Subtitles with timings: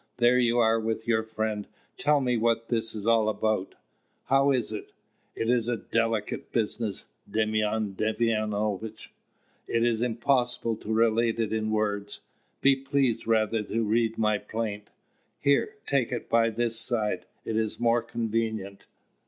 [0.17, 1.67] There you are with your friend!
[1.99, 3.75] Tell me what this is about.
[4.23, 4.93] How is it?"
[5.35, 9.09] "It is a delicate business, Demyan Demyanovitch;
[9.67, 12.21] it is impossible to relate it in words:
[12.61, 14.89] be pleased rather to read my plaint.
[15.39, 18.87] Here, take it by this side; it is more convenient."